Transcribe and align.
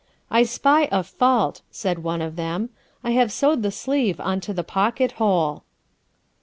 'I 0.31 0.43
spy 0.45 0.87
a 0.91 1.03
fault,' 1.03 1.61
said 1.69 1.99
one 2.01 2.23
of 2.23 2.35
them; 2.35 2.71
'I 3.03 3.11
have 3.11 3.31
sewed 3.31 3.61
the 3.61 3.69
sleeve 3.69 4.19
onto 4.19 4.51
the 4.51 4.63
pocket 4.63 5.11
hole.'" 5.21 5.63